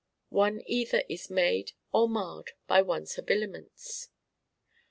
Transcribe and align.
One 0.29 0.63
either 0.65 1.03
is 1.09 1.29
made 1.29 1.73
or 1.93 2.09
marred 2.09 2.53
by 2.65 2.81
one's 2.81 3.13
habiliments. 3.13 4.09